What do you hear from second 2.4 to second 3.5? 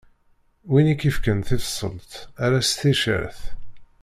err-as ticcert.